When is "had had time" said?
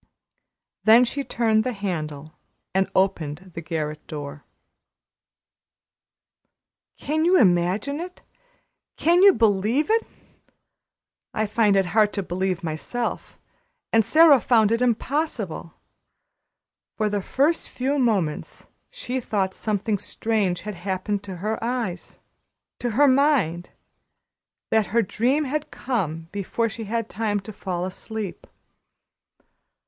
26.85-27.39